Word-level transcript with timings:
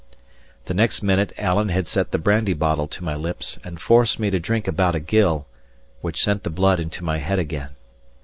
The 0.65 0.73
next 0.73 1.03
minute 1.03 1.31
Alan 1.37 1.69
had 1.69 1.87
set 1.87 2.09
the 2.09 2.17
brandy 2.17 2.53
bottle 2.53 2.87
to 2.87 3.03
my 3.03 3.13
lips, 3.13 3.59
and 3.63 3.79
forced 3.79 4.17
me 4.19 4.31
to 4.31 4.39
drink 4.39 4.67
about 4.67 4.95
a 4.95 4.99
gill, 4.99 5.45
which 6.01 6.23
sent 6.23 6.41
the 6.43 6.49
blood 6.49 6.79
into 6.79 7.03
my 7.03 7.19
head 7.19 7.37
again. 7.37 7.75